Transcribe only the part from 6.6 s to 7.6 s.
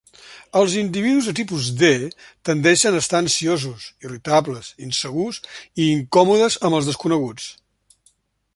amb els desconeguts.